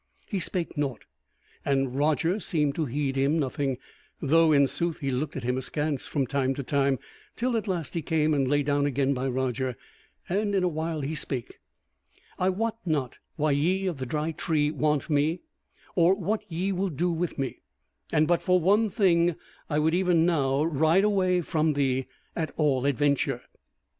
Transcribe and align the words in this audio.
He 0.25 0.39
spake 0.39 0.75
nought, 0.75 1.05
and 1.63 1.95
Roger 1.95 2.39
seemed 2.39 2.73
to 2.73 2.85
heed 2.87 3.15
him 3.15 3.37
nothing, 3.37 3.77
though 4.19 4.51
in 4.51 4.65
sooth 4.65 4.97
he 4.97 5.11
looked 5.11 5.35
at 5.35 5.43
him 5.43 5.59
askance 5.59 6.07
from 6.07 6.25
time 6.25 6.55
to 6.55 6.63
time, 6.63 6.97
till 7.35 7.55
at 7.55 7.67
last 7.67 7.93
he 7.93 8.01
came 8.01 8.33
and 8.33 8.47
lay 8.49 8.63
down 8.63 8.87
again 8.87 9.13
by 9.13 9.27
Roger, 9.27 9.77
and 10.27 10.55
in 10.55 10.63
a 10.63 10.67
while 10.67 11.01
he 11.01 11.13
spake: 11.13 11.59
"I 12.39 12.49
wot 12.49 12.77
not 12.83 13.19
why 13.35 13.51
ye 13.51 13.85
of 13.85 13.99
the 13.99 14.07
Dry 14.07 14.31
Tree 14.31 14.71
want 14.71 15.07
me, 15.07 15.41
or 15.93 16.15
what 16.15 16.51
ye 16.51 16.71
will 16.71 16.89
do 16.89 17.11
with 17.11 17.37
me; 17.37 17.61
and 18.11 18.27
but 18.27 18.41
for 18.41 18.59
one 18.59 18.89
thing 18.89 19.35
I 19.69 19.77
would 19.77 19.93
even 19.93 20.25
now 20.25 20.63
ride 20.63 21.03
away 21.03 21.41
from 21.41 21.73
thee 21.73 22.07
at 22.35 22.49
all 22.57 22.87
adventure." 22.87 23.43